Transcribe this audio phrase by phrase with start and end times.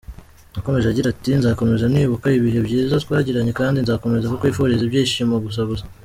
[0.55, 5.85] Yakomeje agira ati:“Nzakomeza nibuka ibihe byiza twagiranye, kandi nzakomeza kukwifuriza ibyishimo gusa gusa….